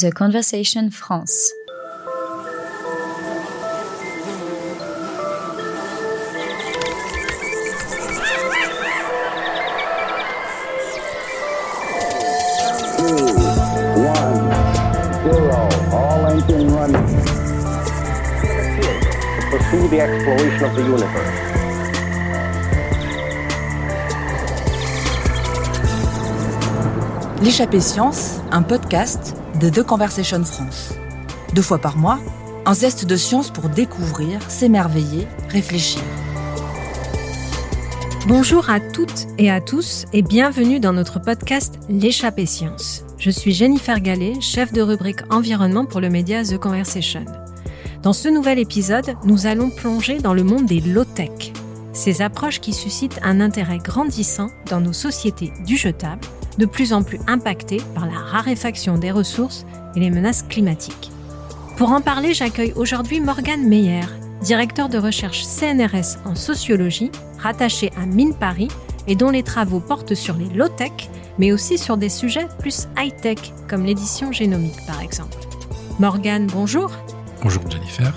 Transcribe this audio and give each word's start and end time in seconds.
The 0.00 0.12
Conversation 0.12 0.90
France. 0.92 1.50
L'échappée 27.42 27.80
science, 27.80 28.40
un 28.52 28.62
podcast 28.62 29.34
de 29.58 29.70
The 29.70 29.82
Conversation 29.82 30.44
France. 30.44 30.94
Deux 31.54 31.62
fois 31.62 31.78
par 31.78 31.96
mois, 31.96 32.20
un 32.64 32.74
zeste 32.74 33.06
de 33.06 33.16
science 33.16 33.50
pour 33.50 33.68
découvrir, 33.68 34.40
s'émerveiller, 34.48 35.26
réfléchir. 35.48 36.02
Bonjour 38.28 38.70
à 38.70 38.78
toutes 38.78 39.26
et 39.38 39.50
à 39.50 39.60
tous 39.60 40.04
et 40.12 40.22
bienvenue 40.22 40.80
dans 40.80 40.92
notre 40.92 41.18
podcast 41.18 41.80
L'échappée 41.88 42.46
science. 42.46 43.04
Je 43.18 43.30
suis 43.30 43.52
Jennifer 43.52 44.00
Gallet, 44.00 44.40
chef 44.40 44.72
de 44.72 44.82
rubrique 44.82 45.22
environnement 45.30 45.86
pour 45.86 46.00
le 46.00 46.10
média 46.10 46.44
The 46.44 46.58
Conversation. 46.58 47.24
Dans 48.02 48.12
ce 48.12 48.28
nouvel 48.28 48.60
épisode, 48.60 49.16
nous 49.24 49.46
allons 49.46 49.70
plonger 49.70 50.18
dans 50.18 50.34
le 50.34 50.44
monde 50.44 50.66
des 50.66 50.80
low-tech, 50.80 51.52
ces 51.92 52.22
approches 52.22 52.60
qui 52.60 52.72
suscitent 52.72 53.18
un 53.24 53.40
intérêt 53.40 53.78
grandissant 53.78 54.50
dans 54.70 54.80
nos 54.80 54.92
sociétés 54.92 55.52
du 55.66 55.76
jetable, 55.76 56.20
de 56.58 56.66
plus 56.66 56.92
en 56.92 57.02
plus 57.02 57.20
impactées 57.26 57.80
par 57.94 58.06
la 58.06 58.18
raréfaction 58.18 58.98
des 58.98 59.10
ressources 59.10 59.64
et 59.96 60.00
les 60.00 60.10
menaces 60.10 60.42
climatiques. 60.42 61.10
Pour 61.76 61.92
en 61.92 62.00
parler, 62.00 62.34
j'accueille 62.34 62.72
aujourd'hui 62.74 63.20
Morgane 63.20 63.62
Meyer, 63.62 64.04
directeur 64.42 64.88
de 64.88 64.98
recherche 64.98 65.44
CNRS 65.44 66.18
en 66.24 66.34
sociologie, 66.34 67.10
rattaché 67.38 67.92
à 67.96 68.04
Mine 68.04 68.34
Paris 68.34 68.68
et 69.06 69.14
dont 69.14 69.30
les 69.30 69.42
travaux 69.42 69.80
portent 69.80 70.14
sur 70.14 70.36
les 70.36 70.48
low-tech, 70.48 71.08
mais 71.38 71.52
aussi 71.52 71.78
sur 71.78 71.96
des 71.96 72.08
sujets 72.08 72.48
plus 72.58 72.88
high-tech, 72.98 73.38
comme 73.68 73.84
l'édition 73.84 74.32
génomique 74.32 74.84
par 74.86 75.00
exemple. 75.00 75.38
Morgane, 75.98 76.46
bonjour. 76.48 76.90
Bonjour 77.42 77.62
Jennifer. 77.70 78.12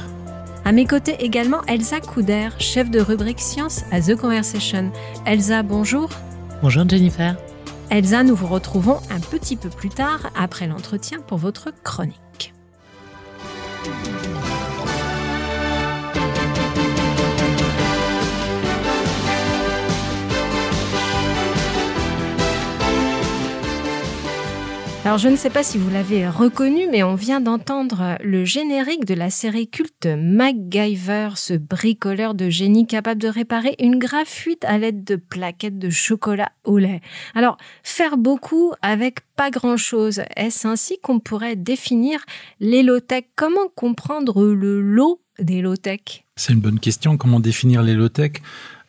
À 0.66 0.72
mes 0.72 0.86
côtés 0.86 1.16
également 1.20 1.62
Elsa 1.68 2.00
Couder, 2.00 2.50
chef 2.60 2.90
de 2.92 3.00
rubrique 3.00 3.40
science 3.40 3.84
à 3.92 4.02
The 4.02 4.16
Conversation. 4.16 4.92
Elsa, 5.26 5.64
bonjour. 5.64 6.10
Bonjour 6.62 6.88
Jennifer. 6.88 7.36
Elsa, 7.92 8.24
nous 8.24 8.36
vous 8.36 8.48
retrouvons 8.48 9.02
un 9.10 9.20
petit 9.20 9.58
peu 9.58 9.68
plus 9.68 9.90
tard 9.90 10.32
après 10.34 10.66
l'entretien 10.66 11.20
pour 11.20 11.38
votre 11.38 11.74
chronique. 11.84 12.54
Alors 25.04 25.18
je 25.18 25.30
ne 25.30 25.36
sais 25.36 25.50
pas 25.50 25.64
si 25.64 25.80
vous 25.80 25.90
l'avez 25.90 26.28
reconnu, 26.30 26.88
mais 26.92 27.02
on 27.02 27.16
vient 27.16 27.42
d'entendre 27.42 28.20
le 28.24 28.46
générique 28.46 29.04
de 29.04 29.16
la 29.16 29.32
série 29.32 29.68
culte 29.68 30.06
MacGyver, 30.06 31.30
ce 31.38 31.56
bricoleur 31.56 32.36
de 32.36 32.52
génie 32.52 32.86
capable 32.86 33.20
de 33.20 33.28
réparer 33.28 33.76
une 33.80 33.98
grave 33.98 34.28
fuite 34.28 34.64
à 34.64 34.78
l'aide 34.78 35.04
de 35.04 35.16
plaquettes 35.16 35.80
de 35.80 35.90
chocolat 35.90 36.52
au 36.66 36.78
lait. 36.78 37.02
Alors, 37.34 37.58
faire 37.82 38.18
beaucoup 38.18 38.74
avec 38.84 39.22
pas 39.36 39.50
grand-chose, 39.50 40.22
est-ce 40.36 40.68
ainsi 40.68 41.00
qu'on 41.00 41.20
pourrait 41.20 41.56
définir 41.56 42.24
les 42.60 42.84
low-tech 42.84 43.24
Comment 43.36 43.70
comprendre 43.76 44.46
le 44.46 44.82
lot 44.82 45.20
des 45.40 45.64
C'est 46.36 46.54
une 46.54 46.60
bonne 46.60 46.80
question. 46.80 47.18
Comment 47.18 47.40
définir 47.40 47.82
les 47.82 47.96
low-tech 47.96 48.34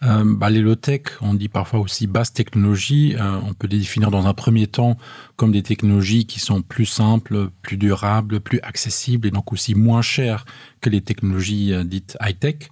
euh, 0.04 0.24
bah, 0.24 0.50
les 0.50 0.60
low-tech, 0.60 1.02
on 1.20 1.34
dit 1.34 1.48
parfois 1.48 1.80
aussi 1.80 2.06
basse 2.06 2.32
technologie. 2.32 3.14
Euh, 3.16 3.38
on 3.44 3.54
peut 3.54 3.68
les 3.68 3.78
définir 3.78 4.10
dans 4.10 4.26
un 4.26 4.34
premier 4.34 4.66
temps 4.66 4.96
comme 5.36 5.52
des 5.52 5.62
technologies 5.62 6.26
qui 6.26 6.40
sont 6.40 6.62
plus 6.62 6.86
simples, 6.86 7.50
plus 7.62 7.76
durables, 7.76 8.40
plus 8.40 8.60
accessibles 8.62 9.28
et 9.28 9.30
donc 9.30 9.52
aussi 9.52 9.74
moins 9.74 10.02
chères 10.02 10.44
que 10.80 10.90
les 10.90 11.02
technologies 11.02 11.72
euh, 11.72 11.84
dites 11.84 12.16
high-tech. 12.20 12.70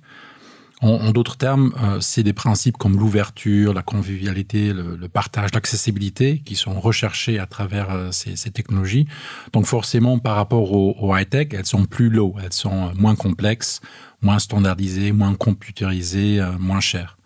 En, 0.82 1.10
d'autres 1.10 1.36
termes, 1.36 1.74
c'est 2.00 2.22
des 2.22 2.32
principes 2.32 2.78
comme 2.78 2.98
l'ouverture, 2.98 3.74
la 3.74 3.82
convivialité, 3.82 4.72
le, 4.72 4.96
partage, 5.08 5.50
l'accessibilité 5.52 6.38
qui 6.42 6.56
sont 6.56 6.80
recherchés 6.80 7.38
à 7.38 7.44
travers 7.44 8.08
ces, 8.12 8.50
technologies. 8.50 9.06
Donc 9.52 9.66
forcément, 9.66 10.18
par 10.18 10.36
rapport 10.36 10.72
au, 10.72 10.96
au 10.98 11.14
high-tech, 11.14 11.48
elles 11.52 11.66
sont 11.66 11.84
plus 11.84 12.08
low, 12.08 12.34
elles 12.42 12.54
sont 12.54 12.94
moins 12.94 13.14
complexes, 13.14 13.82
moins 14.22 14.38
standardisées, 14.38 15.12
moins 15.12 15.34
computérisées, 15.34 16.40
moins 16.58 16.80
chères. 16.80 17.18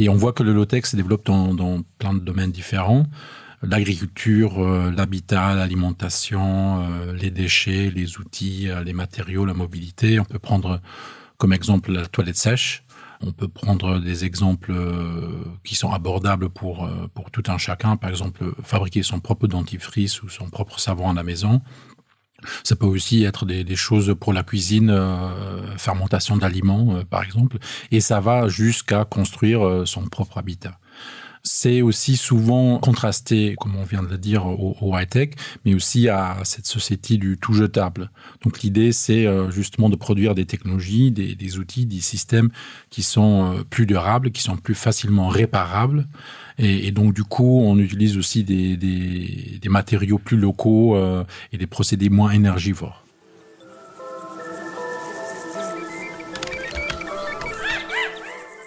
Et 0.00 0.08
on 0.08 0.16
voit 0.16 0.32
que 0.32 0.42
le 0.42 0.54
low-tech 0.54 0.86
se 0.86 0.96
développe 0.96 1.26
dans, 1.26 1.82
plein 1.98 2.14
de 2.14 2.20
domaines 2.20 2.50
différents. 2.50 3.04
L'agriculture, 3.62 4.58
euh, 4.58 4.90
l'habitat, 4.90 5.54
l'alimentation, 5.54 6.88
euh, 6.88 7.12
les 7.12 7.30
déchets, 7.30 7.92
les 7.94 8.16
outils, 8.16 8.70
euh, 8.70 8.82
les 8.82 8.94
matériaux, 8.94 9.44
la 9.44 9.52
mobilité. 9.52 10.18
On 10.18 10.24
peut 10.24 10.38
prendre 10.38 10.80
comme 11.36 11.52
exemple 11.52 11.92
la 11.92 12.06
toilette 12.06 12.38
sèche. 12.38 12.82
On 13.20 13.32
peut 13.32 13.48
prendre 13.48 13.98
des 13.98 14.24
exemples 14.24 14.72
qui 15.62 15.74
sont 15.74 15.92
abordables 15.92 16.48
pour, 16.48 16.88
pour 17.12 17.30
tout 17.30 17.42
un 17.48 17.58
chacun. 17.58 17.98
Par 17.98 18.08
exemple, 18.08 18.54
fabriquer 18.62 19.02
son 19.02 19.20
propre 19.20 19.46
dentifrice 19.46 20.22
ou 20.22 20.30
son 20.30 20.48
propre 20.48 20.80
savon 20.80 21.10
à 21.10 21.12
la 21.12 21.22
maison. 21.22 21.60
Ça 22.64 22.76
peut 22.76 22.86
aussi 22.86 23.24
être 23.24 23.46
des, 23.46 23.76
choses 23.76 24.14
pour 24.18 24.32
la 24.32 24.42
cuisine, 24.42 24.90
euh, 24.90 25.76
fermentation 25.76 26.36
d'aliments, 26.36 26.96
euh, 26.96 27.04
par 27.04 27.22
exemple. 27.22 27.58
Et 27.90 28.00
ça 28.00 28.20
va 28.20 28.48
jusqu'à 28.48 29.04
construire 29.04 29.66
euh, 29.66 29.86
son 29.86 30.02
propre 30.08 30.38
habitat. 30.38 30.78
C'est 31.42 31.82
aussi 31.82 32.16
souvent 32.16 32.78
contrasté, 32.78 33.54
comme 33.58 33.76
on 33.76 33.84
vient 33.84 34.02
de 34.02 34.08
le 34.08 34.18
dire, 34.18 34.46
au, 34.46 34.98
high-tech, 34.98 35.30
mais 35.64 35.74
aussi 35.74 36.08
à 36.08 36.36
cette 36.44 36.66
société 36.66 37.16
du 37.16 37.38
tout 37.38 37.54
jetable. 37.54 38.10
Donc 38.44 38.60
l'idée, 38.60 38.92
c'est 38.92 39.26
justement 39.50 39.88
de 39.88 39.96
produire 39.96 40.34
des 40.34 40.44
technologies, 40.44 41.10
des, 41.10 41.58
outils, 41.58 41.86
des 41.86 42.00
systèmes 42.00 42.50
qui 42.90 43.02
sont 43.02 43.64
plus 43.70 43.86
durables, 43.86 44.32
qui 44.32 44.42
sont 44.42 44.56
plus 44.56 44.74
facilement 44.74 45.28
réparables 45.28 46.06
et, 46.62 46.90
donc, 46.90 47.14
du 47.14 47.24
coup, 47.24 47.60
on 47.62 47.78
utilise 47.78 48.18
aussi 48.18 48.44
des, 48.44 48.76
des, 48.76 49.68
matériaux 49.68 50.18
plus 50.18 50.36
locaux 50.36 50.94
euh, 50.94 51.24
et 51.52 51.58
des 51.58 51.66
procédés 51.66 52.10
moins 52.10 52.32
énergivores. 52.32 53.02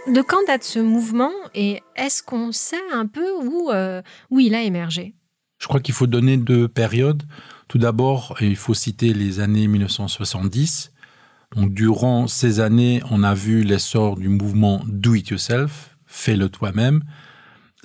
De 0.08 0.22
quand 0.22 0.46
date 0.48 0.64
ce 0.64 0.80
mouvement 0.80 1.32
et 1.56 1.82
est-ce 1.96 2.22
qu'on 2.22 2.52
sait 2.52 2.76
un 2.92 3.08
peu 3.08 3.32
où, 3.42 3.72
euh, 3.72 4.02
où 4.30 4.40
il 4.40 4.54
a 4.54 4.62
émergé? 4.62 5.14
Je 5.60 5.68
crois 5.68 5.80
qu'il 5.80 5.94
faut 5.94 6.08
donner 6.08 6.36
deux 6.36 6.68
périodes. 6.68 7.24
Tout 7.70 7.78
d'abord, 7.78 8.36
il 8.42 8.58
faut 8.58 8.74
citer 8.74 9.14
les 9.14 9.40
années 9.40 9.68
1970. 9.68 10.92
Donc, 11.56 11.74
durant 11.74 12.28
ces 12.28 12.60
années, 12.60 13.02
on 13.12 13.24
a 13.24 13.34
vu 13.34 13.64
l'essor 13.64 14.18
du 14.18 14.28
mouvement 14.28 14.82
Do 14.88 15.16
It 15.16 15.30
Yourself, 15.30 15.98
fais-le 16.06 16.50
toi-même, 16.50 17.04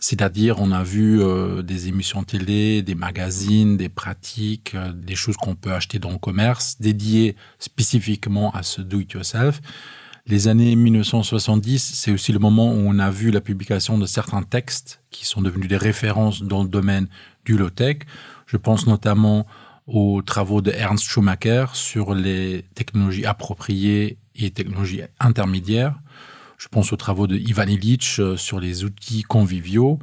c'est-à-dire, 0.01 0.61
on 0.61 0.71
a 0.71 0.85
vu 0.85 1.21
euh, 1.21 1.63
des 1.63 1.89
émissions 1.89 2.23
télé, 2.23 2.83
des 2.83 2.95
magazines, 2.95 3.77
des 3.77 3.89
pratiques, 3.89 4.75
euh, 4.75 4.93
des 4.93 5.17
choses 5.17 5.37
qu'on 5.37 5.57
peut 5.57 5.73
acheter 5.73 5.99
dans 5.99 6.13
le 6.13 6.19
commerce, 6.19 6.77
dédiées 6.79 7.35
spécifiquement 7.59 8.53
à 8.53 8.63
ce 8.63 8.81
do-it-yourself. 8.81 9.61
Les 10.29 10.47
années 10.47 10.77
1970, 10.77 11.93
c'est 11.95 12.13
aussi 12.13 12.33
le 12.33 12.39
moment 12.39 12.71
où 12.71 12.77
on 12.77 12.99
a 12.99 13.09
vu 13.11 13.31
la 13.31 13.41
publication 13.41 13.97
de 13.97 14.05
certains 14.05 14.43
textes 14.43 15.01
qui 15.11 15.25
sont 15.25 15.41
devenus 15.41 15.69
des 15.69 15.79
références 15.79 16.43
dans 16.43 16.63
le 16.63 16.69
domaine 16.69 17.09
du 17.47 17.57
low-tech. 17.57 18.01
Je 18.45 18.59
pense 18.59 18.87
notamment 18.87 19.47
aux 19.87 20.21
travaux 20.21 20.61
de 20.61 20.71
Ernst 20.71 21.07
Schumacher 21.07 21.65
sur 21.73 22.15
les 22.15 22.67
technologies 22.75 23.25
appropriées 23.25 24.19
et 24.37 24.51
technologies 24.51 25.01
intermédiaires. 25.19 25.99
Je 26.59 26.69
pense 26.69 26.93
aux 26.93 26.97
travaux 26.97 27.27
de 27.27 27.37
Ivan 27.37 27.67
Illich 27.67 28.19
euh, 28.19 28.37
sur 28.37 28.61
les 28.61 28.85
outils 28.85 29.23
conviviaux, 29.23 29.99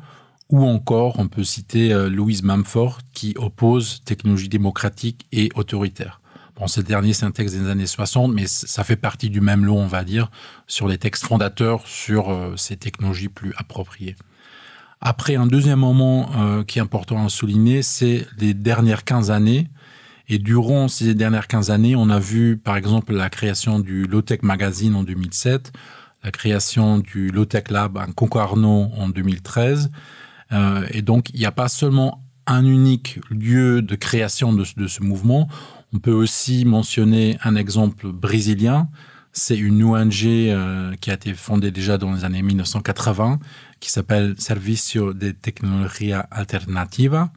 ou 0.50 0.66
encore 0.66 1.20
on 1.20 1.28
peut 1.28 1.44
citer 1.44 1.94
euh, 1.94 2.10
Louise 2.10 2.42
Mumford 2.42 3.02
qui 3.14 3.36
oppose 3.38 4.02
technologie 4.06 4.50
démocratique 4.50 5.28
et 5.32 5.50
autoritaire. 5.54 6.20
Bon, 6.58 6.68
ce 6.68 6.80
dernier, 6.82 7.14
c'est 7.14 7.26
un 7.26 7.32
texte 7.32 7.56
des 7.56 7.70
années 7.70 7.86
60, 7.86 8.34
mais 8.34 8.48
ça 8.48 8.84
fait 8.84 8.96
partie 8.96 9.30
du 9.30 9.42
même 9.42 9.66
lot, 9.66 9.76
on 9.76 9.88
va 9.88 10.04
dire, 10.04 10.32
sur 10.68 10.88
les 10.88 10.98
textes 10.98 11.26
fondateurs 11.26 11.86
sur 11.86 12.30
euh, 12.30 12.56
ces 12.56 12.78
technologies 12.78 13.28
plus 13.28 13.54
appropriées. 13.58 14.16
Après, 15.02 15.36
un 15.36 15.46
deuxième 15.46 15.80
moment 15.80 16.64
qui 16.64 16.80
est 16.80 16.82
important 16.82 17.24
à 17.24 17.30
souligner, 17.30 17.84
c'est 17.84 18.26
les 18.40 18.56
dernières 18.56 19.04
15 19.04 19.30
années. 19.30 19.70
Et 20.28 20.40
durant 20.40 20.88
ces 20.88 21.14
dernières 21.14 21.48
15 21.48 21.70
années, 21.70 21.96
on 21.96 22.10
a 22.10 22.20
vu, 22.20 22.58
par 22.58 22.76
exemple, 22.78 23.14
la 23.14 23.30
création 23.30 23.80
du 23.80 24.06
Low 24.06 24.22
Tech 24.22 24.40
Magazine 24.42 24.96
en 24.96 25.04
2007, 25.04 25.72
la 26.24 26.32
création 26.32 26.98
du 26.98 27.30
Low 27.30 27.46
Tech 27.46 27.66
Lab 27.70 27.98
à 27.98 28.08
Concarneau 28.08 28.90
en 28.98 29.08
2013. 29.08 29.92
Euh, 30.52 30.88
et 30.92 31.04
donc, 31.04 31.30
il 31.34 31.40
n'y 31.40 31.46
a 31.46 31.52
pas 31.52 31.68
seulement 31.68 32.24
un 32.48 32.66
unique 32.66 33.20
lieu 33.30 33.82
de 33.84 33.96
création 33.96 34.54
de 34.54 34.64
ce 34.64 35.04
mouvement. 35.04 35.48
On 35.96 36.00
peut 36.00 36.12
aussi 36.12 36.66
mentionner 36.66 37.38
un 37.42 37.56
exemple 37.56 38.12
brésilien. 38.12 38.90
C'est 39.32 39.56
une 39.56 39.82
ONG 39.82 40.26
euh, 40.26 40.94
qui 41.00 41.10
a 41.10 41.14
été 41.14 41.34
fondée 41.34 41.72
déjà 41.72 41.98
dans 41.98 42.12
les 42.12 42.26
années 42.26 42.42
1980, 42.42 43.40
qui 43.80 43.90
s'appelle 43.90 44.36
Servicio 44.38 45.14
de 45.14 45.32
Tecnología 45.32 46.20
Alternativa. 46.32 47.32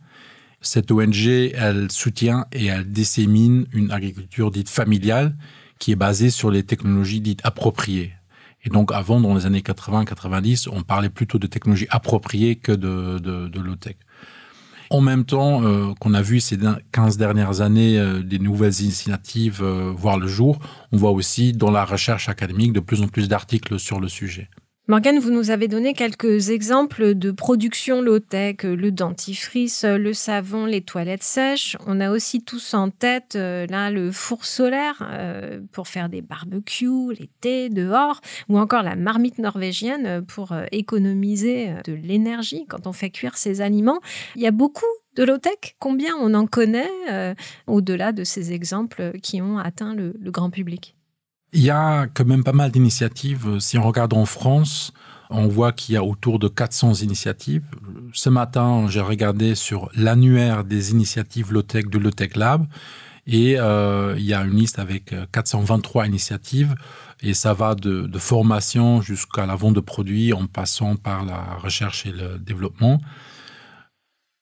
Cette 0.60 0.90
ONG, 0.90 1.52
elle 1.54 1.88
soutient 1.92 2.46
et 2.50 2.66
elle 2.66 2.90
dissémine 2.90 3.68
une 3.72 3.92
agriculture 3.92 4.50
dite 4.50 4.70
familiale 4.70 5.36
qui 5.78 5.92
est 5.92 5.96
basée 5.96 6.30
sur 6.30 6.50
les 6.50 6.64
technologies 6.64 7.20
dites 7.20 7.42
appropriées. 7.44 8.14
Et 8.64 8.70
donc, 8.70 8.90
avant, 8.90 9.20
dans 9.20 9.36
les 9.36 9.46
années 9.46 9.60
80-90, 9.60 10.68
on 10.72 10.82
parlait 10.82 11.10
plutôt 11.10 11.38
de 11.38 11.46
technologies 11.46 11.86
appropriées 11.90 12.56
que 12.56 12.72
de, 12.72 13.20
de, 13.20 13.46
de 13.46 13.60
low-tech. 13.60 13.94
En 14.90 15.00
même 15.02 15.24
temps 15.24 15.62
euh, 15.62 15.92
qu'on 16.00 16.14
a 16.14 16.22
vu 16.22 16.40
ces 16.40 16.58
15 16.92 17.18
dernières 17.18 17.60
années 17.60 17.98
euh, 17.98 18.22
des 18.22 18.38
nouvelles 18.38 18.80
initiatives 18.80 19.62
euh, 19.62 19.92
voir 19.94 20.18
le 20.18 20.26
jour, 20.26 20.58
on 20.92 20.96
voit 20.96 21.10
aussi 21.10 21.52
dans 21.52 21.70
la 21.70 21.84
recherche 21.84 22.28
académique 22.28 22.72
de 22.72 22.80
plus 22.80 23.02
en 23.02 23.08
plus 23.08 23.28
d'articles 23.28 23.78
sur 23.78 24.00
le 24.00 24.08
sujet. 24.08 24.48
Morgane, 24.90 25.18
vous 25.18 25.30
nous 25.30 25.50
avez 25.50 25.68
donné 25.68 25.92
quelques 25.92 26.48
exemples 26.48 27.14
de 27.14 27.30
production 27.30 28.00
low-tech, 28.00 28.62
le 28.62 28.90
dentifrice, 28.90 29.84
le 29.84 30.14
savon, 30.14 30.64
les 30.64 30.80
toilettes 30.80 31.22
sèches. 31.22 31.76
On 31.86 32.00
a 32.00 32.10
aussi 32.10 32.42
tous 32.42 32.72
en 32.72 32.88
tête 32.88 33.34
là 33.34 33.90
le 33.90 34.10
four 34.10 34.46
solaire 34.46 35.06
pour 35.72 35.88
faire 35.88 36.08
des 36.08 36.22
barbecues, 36.22 37.18
thés 37.42 37.68
dehors, 37.68 38.22
ou 38.48 38.58
encore 38.58 38.82
la 38.82 38.96
marmite 38.96 39.36
norvégienne 39.36 40.24
pour 40.24 40.54
économiser 40.72 41.74
de 41.84 41.92
l'énergie 41.92 42.64
quand 42.66 42.86
on 42.86 42.94
fait 42.94 43.10
cuire 43.10 43.36
ses 43.36 43.60
aliments. 43.60 44.00
Il 44.36 44.42
y 44.42 44.46
a 44.46 44.52
beaucoup 44.52 44.86
de 45.16 45.22
low-tech. 45.22 45.76
Combien 45.78 46.14
on 46.18 46.32
en 46.32 46.46
connaît 46.46 47.34
au-delà 47.66 48.12
de 48.12 48.24
ces 48.24 48.54
exemples 48.54 49.12
qui 49.22 49.42
ont 49.42 49.58
atteint 49.58 49.94
le 49.94 50.30
grand 50.30 50.48
public? 50.48 50.94
Il 51.52 51.62
y 51.62 51.70
a 51.70 52.06
quand 52.06 52.26
même 52.26 52.44
pas 52.44 52.52
mal 52.52 52.70
d'initiatives. 52.70 53.58
Si 53.58 53.78
on 53.78 53.82
regarde 53.82 54.12
en 54.14 54.26
France, 54.26 54.92
on 55.30 55.46
voit 55.46 55.72
qu'il 55.72 55.94
y 55.94 55.98
a 55.98 56.04
autour 56.04 56.38
de 56.38 56.48
400 56.48 56.94
initiatives. 56.94 57.64
Ce 58.12 58.28
matin, 58.28 58.86
j'ai 58.88 59.00
regardé 59.00 59.54
sur 59.54 59.90
l'annuaire 59.94 60.64
des 60.64 60.90
initiatives 60.90 61.52
Lotech 61.52 61.90
de 61.90 61.98
Lotech 61.98 62.36
Lab 62.36 62.66
et 63.26 63.58
euh, 63.58 64.14
il 64.16 64.24
y 64.24 64.32
a 64.32 64.42
une 64.42 64.56
liste 64.56 64.78
avec 64.78 65.14
423 65.32 66.06
initiatives 66.06 66.74
et 67.20 67.34
ça 67.34 67.52
va 67.52 67.74
de, 67.74 68.08
formation 68.18 69.02
jusqu'à 69.02 69.44
la 69.44 69.54
vente 69.54 69.74
de 69.74 69.80
produits 69.80 70.32
en 70.32 70.46
passant 70.46 70.96
par 70.96 71.24
la 71.24 71.56
recherche 71.62 72.06
et 72.06 72.12
le 72.12 72.38
développement. 72.38 73.00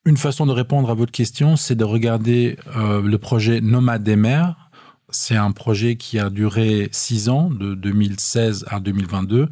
Une 0.04 0.16
façon 0.16 0.46
de 0.46 0.52
répondre 0.52 0.88
à 0.88 0.94
votre 0.94 1.10
question, 1.10 1.56
c'est 1.56 1.74
de 1.74 1.82
regarder 1.82 2.56
euh, 2.76 3.02
le 3.02 3.18
projet 3.18 3.60
Nomade 3.60 4.04
des 4.04 4.14
mers 4.14 4.65
c'est 5.10 5.36
un 5.36 5.52
projet 5.52 5.96
qui 5.96 6.18
a 6.18 6.30
duré 6.30 6.88
six 6.92 7.28
ans, 7.28 7.50
de 7.50 7.74
2016 7.74 8.66
à 8.68 8.80
2022. 8.80 9.48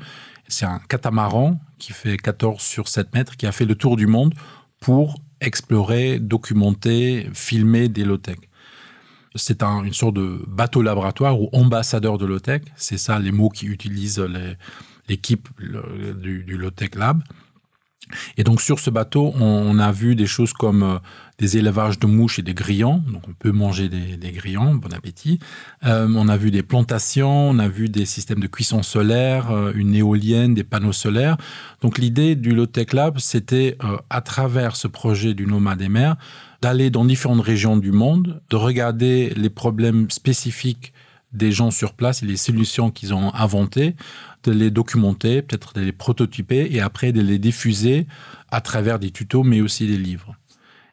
C'est 0.48 0.66
un 0.66 0.80
catamaran 0.88 1.60
qui 1.78 1.92
fait 1.92 2.16
14 2.16 2.60
sur 2.60 2.88
7 2.88 3.14
mètres, 3.14 3.36
qui 3.36 3.46
a 3.46 3.52
fait 3.52 3.64
le 3.64 3.74
tour 3.74 3.96
du 3.96 4.06
monde 4.06 4.34
pour 4.80 5.20
explorer, 5.40 6.18
documenter, 6.18 7.28
filmer 7.32 7.88
des 7.88 8.04
low-tech. 8.04 8.38
C'est 9.36 9.62
un, 9.62 9.82
une 9.82 9.92
sorte 9.92 10.14
de 10.14 10.42
bateau 10.46 10.82
laboratoire 10.82 11.40
ou 11.40 11.48
ambassadeur 11.52 12.18
de 12.18 12.26
low-tech. 12.26 12.62
C'est 12.76 12.98
ça 12.98 13.18
les 13.18 13.32
mots 13.32 13.48
qui 13.48 13.66
utilisent 13.66 14.24
l'équipe 15.08 15.48
du, 15.58 16.44
du 16.44 16.56
low-tech 16.56 16.94
lab. 16.94 17.22
Et 18.36 18.44
donc 18.44 18.60
sur 18.60 18.78
ce 18.78 18.90
bateau, 18.90 19.32
on, 19.40 19.78
a 19.78 19.92
vu 19.92 20.14
des 20.14 20.26
choses 20.26 20.52
comme 20.52 20.82
euh, 20.82 20.98
des 21.38 21.56
élevages 21.56 21.98
de 21.98 22.06
mouches 22.06 22.38
et 22.38 22.42
des 22.42 22.54
grillons. 22.54 23.02
Donc 23.08 23.22
on 23.28 23.32
peut 23.32 23.50
manger 23.50 23.88
des, 23.88 24.32
grillons, 24.32 24.74
bon 24.74 24.92
appétit. 24.92 25.38
Euh, 25.84 26.08
on 26.14 26.28
a 26.28 26.36
vu 26.36 26.50
des 26.50 26.62
plantations, 26.62 27.50
on 27.50 27.58
a 27.58 27.68
vu 27.68 27.88
des 27.88 28.06
systèmes 28.06 28.40
de 28.40 28.46
cuisson 28.46 28.82
solaire, 28.82 29.50
euh, 29.50 29.72
une 29.74 29.94
éolienne, 29.94 30.54
des 30.54 30.64
panneaux 30.64 30.92
solaires. 30.92 31.36
Donc 31.80 31.98
l'idée 31.98 32.36
du 32.36 32.54
Low 32.54 32.66
Tech 32.66 32.92
Lab, 32.92 33.18
c'était 33.18 33.76
à 34.10 34.20
travers 34.20 34.76
ce 34.76 34.88
projet 34.88 35.34
du 35.34 35.46
Nomade 35.46 35.78
des 35.78 35.88
mers, 35.88 36.16
d'aller 36.62 36.90
dans 36.90 37.04
différentes 37.04 37.42
régions 37.42 37.76
du 37.76 37.92
monde, 37.92 38.40
de 38.50 38.56
regarder 38.56 39.32
les 39.36 39.50
problèmes 39.50 40.10
spécifiques 40.10 40.92
des 41.34 41.52
gens 41.52 41.70
sur 41.70 41.92
place 41.92 42.22
et 42.22 42.26
les 42.26 42.36
solutions 42.36 42.90
qu'ils 42.90 43.12
ont 43.12 43.34
inventées, 43.34 43.94
de 44.44 44.52
les 44.52 44.70
documenter, 44.70 45.42
peut-être 45.42 45.74
de 45.74 45.80
les 45.80 45.92
prototyper 45.92 46.68
et 46.70 46.80
après 46.80 47.12
de 47.12 47.20
les 47.20 47.38
diffuser 47.38 48.06
à 48.50 48.60
travers 48.60 48.98
des 48.98 49.10
tutos, 49.10 49.42
mais 49.42 49.60
aussi 49.60 49.86
des 49.86 49.98
livres. 49.98 50.36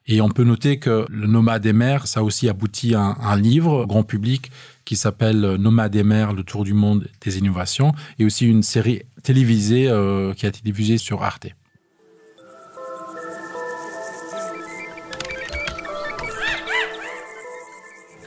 Et 0.07 0.19
on 0.19 0.29
peut 0.29 0.43
noter 0.43 0.79
que 0.79 1.05
le 1.09 1.27
Nomade 1.27 1.61
des 1.61 1.73
mers, 1.73 2.07
ça 2.07 2.21
a 2.21 2.23
aussi 2.23 2.49
abouti 2.49 2.95
à 2.95 3.01
un, 3.01 3.35
livre 3.37 3.85
grand 3.85 4.03
public 4.03 4.51
qui 4.83 4.95
s'appelle 4.95 5.55
Nomade 5.55 5.91
des 5.91 6.03
mers, 6.03 6.33
le 6.33 6.43
tour 6.43 6.63
du 6.63 6.73
monde 6.73 7.07
des 7.21 7.37
innovations, 7.37 7.93
et 8.17 8.25
aussi 8.25 8.47
une 8.47 8.63
série 8.63 9.03
télévisée 9.23 9.87
euh, 9.87 10.33
qui 10.33 10.45
a 10.45 10.49
été 10.49 10.61
diffusée 10.63 10.97
sur 10.97 11.23
Arte. 11.23 11.47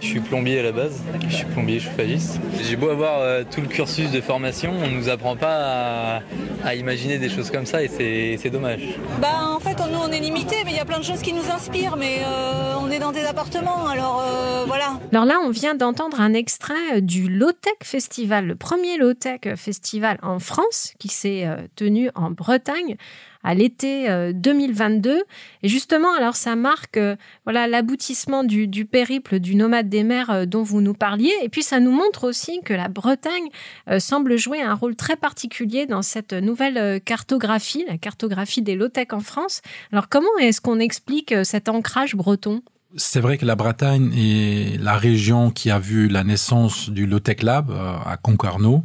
Je 0.04 0.10
suis 0.10 0.20
plombier 0.20 0.60
à 0.60 0.62
la 0.62 0.72
base, 0.72 1.02
je 1.26 1.34
suis 1.34 1.46
plombier 1.46 1.80
chauffagiste. 1.80 2.38
J'ai 2.62 2.76
beau 2.76 2.90
avoir 2.90 3.20
euh, 3.20 3.42
tout 3.50 3.62
le 3.62 3.68
cursus 3.68 4.10
de 4.10 4.20
formation, 4.20 4.74
on 4.84 4.86
ne 4.86 4.94
nous 4.94 5.08
apprend 5.08 5.34
pas 5.34 5.56
à, 5.56 6.22
à, 6.62 6.74
imaginer 6.74 7.16
des 7.16 7.30
choses 7.30 7.50
comme 7.50 7.64
ça 7.64 7.82
et 7.82 7.88
c'est 7.88 8.50
dommage. 8.50 8.82
Bah 9.22 9.48
en 9.48 9.58
fait 9.60 9.78
nous 9.90 9.98
on 9.98 10.12
est 10.12 10.20
limité 10.20 10.56
mais 10.66 10.72
il 10.72 10.76
y 10.76 10.80
a 10.80 10.84
plein 10.84 10.98
de 10.98 11.04
choses 11.04 11.22
qui 11.22 11.32
nous 11.32 11.50
inspirent 11.50 11.96
mais 11.96 12.18
euh, 12.18 12.74
on 12.78 12.90
est 12.90 12.98
dans 12.98 13.12
des 13.12 13.24
appartements 13.24 13.86
alors 13.86 14.22
euh, 14.28 14.64
voilà. 14.66 15.00
Alors 15.10 15.24
là 15.24 15.38
on 15.42 15.48
vient 15.48 15.74
d'entendre 15.74 16.20
un 16.20 16.34
extrait 16.34 17.00
du 17.00 17.30
Low-Tech 17.30 17.78
Festival, 17.82 18.46
le 18.46 18.56
premier 18.56 18.98
Low-Tech 18.98 19.56
Festival 19.56 20.18
en 20.22 20.38
France 20.38 20.92
qui 20.98 21.08
s'est 21.08 21.48
tenu 21.76 22.10
en 22.14 22.30
Bretagne 22.30 22.98
à 23.44 23.54
l'été 23.54 24.32
2022. 24.32 25.22
Et 25.62 25.68
justement, 25.68 26.12
alors 26.14 26.34
ça 26.36 26.56
marque 26.56 26.96
euh, 26.96 27.16
voilà 27.44 27.66
l'aboutissement 27.66 28.44
du, 28.44 28.66
du, 28.66 28.84
périple 28.84 29.38
du 29.38 29.54
nomade 29.54 29.88
des 29.88 30.02
mers 30.02 30.30
euh, 30.30 30.46
dont 30.46 30.62
vous 30.62 30.80
nous 30.80 30.94
parliez. 30.94 31.32
Et 31.42 31.48
puis 31.48 31.62
ça 31.62 31.80
nous 31.80 31.90
montre 31.90 32.24
aussi 32.24 32.60
que 32.64 32.74
la 32.74 32.88
Bretagne 32.88 33.48
euh, 33.88 34.00
semble 34.00 34.36
jouer 34.36 34.62
un 34.62 34.74
rôle 34.74 34.96
très 34.96 35.16
particulier 35.16 35.86
dans 35.86 36.02
cette 36.02 36.32
nouvelle 36.32 37.00
cartographie, 37.02 37.84
la 37.88 37.98
cartographie 37.98 38.62
des 38.62 38.74
low-tech 38.74 39.08
en 39.12 39.20
France. 39.20 39.60
Alors 39.92 40.08
comment 40.08 40.36
est-ce 40.40 40.60
qu'on 40.60 40.80
explique 40.80 41.34
cet 41.44 41.68
ancrage 41.68 42.14
breton? 42.14 42.62
C'est 42.96 43.20
vrai 43.20 43.38
que 43.38 43.44
la 43.44 43.56
Bretagne 43.56 44.12
est 44.16 44.80
la 44.80 44.96
région 44.96 45.50
qui 45.50 45.70
a 45.70 45.78
vu 45.78 46.08
la 46.08 46.22
naissance 46.22 46.90
du 46.90 47.06
Low-Tech 47.06 47.42
Lab 47.42 47.72
à 47.72 48.16
Concarneau. 48.16 48.84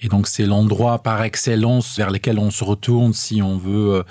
Et 0.00 0.08
donc 0.08 0.26
c'est 0.26 0.46
l'endroit 0.46 1.02
par 1.02 1.22
excellence 1.22 1.96
vers 1.96 2.10
lequel 2.10 2.38
on 2.38 2.50
se 2.50 2.64
retourne 2.64 3.12
si 3.12 3.42
on 3.42 3.56
veut 3.56 3.94
euh, 3.94 4.02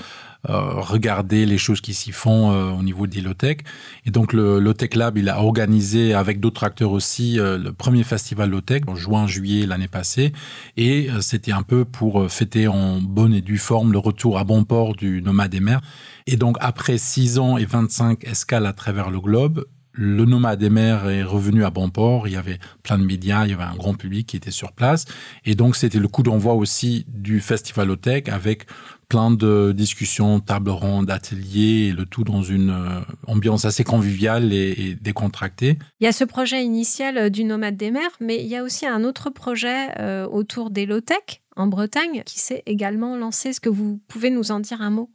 euh, 0.49 0.79
regarder 0.79 1.47
les 1.47 1.57
choses 1.57 1.81
qui 1.81 1.95
s'y 1.95 2.11
font 2.11 2.51
euh, 2.51 2.69
au 2.69 2.83
niveau 2.83 3.07
des 3.07 3.19
low-tech. 3.21 3.57
Et 4.05 4.11
donc 4.11 4.31
le 4.31 4.59
Lab, 4.93 5.17
il 5.17 5.29
a 5.29 5.41
organisé 5.41 6.13
avec 6.13 6.39
d'autres 6.39 6.63
acteurs 6.63 6.91
aussi 6.91 7.39
euh, 7.39 7.57
le 7.57 7.73
premier 7.73 8.03
festival 8.03 8.51
low-tech 8.51 8.83
en 8.85 8.95
juin-juillet 8.95 9.65
l'année 9.65 9.87
passée. 9.87 10.33
Et 10.77 11.09
euh, 11.09 11.21
c'était 11.21 11.51
un 11.51 11.63
peu 11.63 11.83
pour 11.83 12.21
euh, 12.21 12.27
fêter 12.27 12.67
en 12.67 13.01
bonne 13.01 13.33
et 13.33 13.41
due 13.41 13.57
forme 13.57 13.91
le 13.91 13.97
retour 13.97 14.37
à 14.37 14.43
bon 14.43 14.63
port 14.65 14.95
du 14.95 15.21
Nomade 15.23 15.49
des 15.49 15.59
mers. 15.59 15.81
Et 16.27 16.37
donc 16.37 16.57
après 16.59 16.99
6 16.99 17.39
ans 17.39 17.57
et 17.57 17.65
25 17.65 18.23
escales 18.25 18.67
à 18.67 18.73
travers 18.73 19.09
le 19.09 19.19
globe, 19.19 19.65
le 19.95 20.25
nomade 20.25 20.59
des 20.59 20.69
mers 20.69 21.09
est 21.09 21.23
revenu 21.23 21.63
à 21.63 21.69
bon 21.69 21.89
port. 21.89 22.27
Il 22.27 22.33
y 22.33 22.37
avait 22.37 22.59
plein 22.83 22.97
de 22.97 23.03
médias, 23.03 23.45
il 23.45 23.51
y 23.51 23.53
avait 23.53 23.63
un 23.63 23.75
grand 23.75 23.93
public 23.93 24.27
qui 24.27 24.37
était 24.37 24.51
sur 24.51 24.73
place. 24.73 25.05
Et 25.45 25.55
donc, 25.55 25.75
c'était 25.75 25.99
le 25.99 26.07
coup 26.07 26.23
d'envoi 26.23 26.53
aussi 26.53 27.05
du 27.07 27.39
Festival 27.39 27.89
Otech 27.89 28.29
avec 28.29 28.65
plein 29.07 29.31
de 29.31 29.71
discussions, 29.75 30.39
tables 30.39 30.71
rondes, 30.71 31.11
ateliers, 31.11 31.87
et 31.87 31.91
le 31.91 32.05
tout 32.05 32.23
dans 32.23 32.41
une 32.41 32.71
euh, 32.71 32.99
ambiance 33.27 33.63
assez 33.65 33.83
conviviale 33.83 34.51
et, 34.51 34.73
et, 34.77 34.95
décontractée. 34.95 35.77
Il 35.99 36.05
y 36.05 36.07
a 36.07 36.11
ce 36.11 36.23
projet 36.23 36.63
initial 36.63 37.29
du 37.29 37.43
Nomade 37.43 37.77
des 37.77 37.91
mers, 37.91 38.09
mais 38.19 38.41
il 38.43 38.47
y 38.47 38.55
a 38.55 38.63
aussi 38.63 38.85
un 38.85 39.03
autre 39.03 39.29
projet 39.29 39.89
euh, 39.99 40.27
autour 40.27 40.71
des 40.71 40.85
low-tech 40.85 41.43
en 41.55 41.67
Bretagne 41.67 42.23
qui 42.25 42.39
s'est 42.39 42.63
également 42.65 43.15
lancé. 43.15 43.49
Est-ce 43.49 43.61
que 43.61 43.69
vous 43.69 44.01
pouvez 44.07 44.31
nous 44.31 44.51
en 44.51 44.59
dire 44.59 44.81
un 44.81 44.89
mot? 44.89 45.11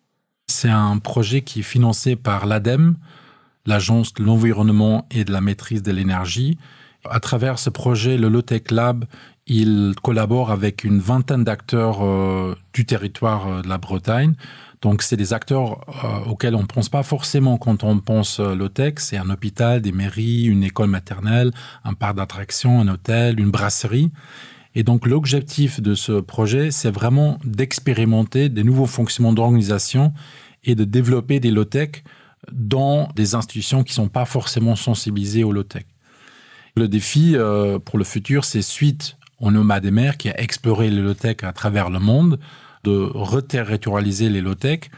C'est 0.47 0.69
un 0.69 0.99
projet 0.99 1.43
qui 1.43 1.61
est 1.61 1.65
financé 1.65 2.17
par 2.17 2.47
l'ADEME, 2.47 2.97
l'Agence 3.67 4.15
de 4.15 4.25
l'environnement 4.25 5.07
et 5.11 5.25
de 5.25 5.33
la 5.33 5.41
maîtrise 5.41 5.83
de 5.83 5.93
l'énergie. 5.93 6.59
À 7.09 7.21
travers 7.21 7.59
ce 7.59 7.71
projet, 7.71 8.19
le 8.19 8.29
Lotech 8.29 8.71
Lab, 8.71 9.07
il 9.47 9.95
collabore 10.03 10.51
avec 10.51 10.85
une 10.85 11.01
vingtaine 11.01 11.45
d'acteurs 11.45 12.05
euh, 12.05 12.55
du 12.73 12.85
territoire 12.85 13.49
euh, 13.49 13.63
de 13.63 13.69
la 13.69 13.79
Bretagne. 13.79 14.35
Donc, 14.83 15.03
c'est 15.03 15.17
des 15.17 15.33
acteurs 15.33 15.81
euh, 16.05 16.31
auxquels 16.31 16.55
on 16.55 16.63
ne 16.63 16.67
pense 16.67 16.89
pas 16.89 17.03
forcément 17.03 17.59
quand 17.59 17.83
on 17.83 17.99
pense 17.99 18.39
Lotech. 18.39 19.01
C'est 19.01 19.17
un 19.17 19.29
hôpital, 19.29 19.81
des 19.83 19.93
mairies, 19.93 20.45
une 20.45 20.63
école 20.63 20.89
maternelle, 20.89 21.53
un 21.85 21.95
parc 21.95 22.17
d'attractions, 22.17 22.81
un 22.81 22.89
hôtel, 22.89 23.41
une 23.41 23.51
brasserie. 23.51 24.11
Et 24.75 24.85
donc, 24.85 25.07
l'objectif 25.07 25.81
de 25.81 25.95
ce 25.95 26.21
projet, 26.21 26.71
c'est 26.71 26.91
vraiment 26.91 27.39
d'expérimenter 27.45 28.49
des 28.49 28.63
nouveaux 28.63 28.87
fonctionnements 28.87 29.33
d'organisation 29.33 30.13
et 30.65 30.75
de 30.75 30.85
développer 30.85 31.41
des 31.41 31.51
low-tech 31.51 32.05
dans 32.53 33.09
des 33.15 33.35
institutions 33.35 33.83
qui 33.83 33.93
ne 33.93 34.05
sont 34.05 34.09
pas 34.09 34.25
forcément 34.25 34.77
sensibilisées 34.77 35.45
au 35.45 35.53
low-tech. 35.53 35.85
Le 36.77 36.89
défi 36.89 37.33
euh, 37.35 37.79
pour 37.79 37.99
le 37.99 38.05
futur, 38.05 38.45
c'est 38.45 38.63
suite 38.63 39.17
au 39.39 39.51
nomade 39.51 39.83
des 39.83 39.91
mers 39.91 40.17
qui 40.17 40.29
a 40.29 40.41
exploré 40.41 40.91
les 40.91 41.01
low-tech 41.01 41.39
à 41.43 41.53
travers 41.53 41.91
le 41.91 41.99
monde, 41.99 42.39
de 42.85 43.11
reterritorialiser 43.15 44.29
les 44.29 44.41
low-tech. 44.41 44.91